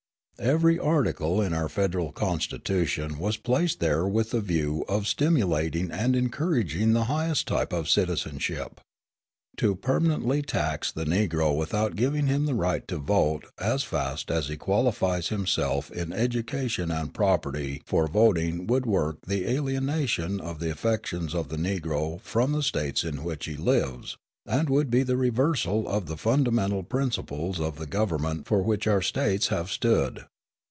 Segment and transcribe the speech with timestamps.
[0.39, 6.15] Every article in our federal Constitution was placed there with a view of stimulating and
[6.15, 8.81] encouraging the highest type of citizenship.
[9.57, 14.47] To permanently tax the Negro without giving him the right to vote as fast as
[14.47, 20.71] he qualifies himself in education and property for voting would work the alienation of the
[20.71, 25.17] affections of the Negro from the States in which he lives, and would be the
[25.17, 30.23] reversal of the fundamental principles of government for which our States have stood.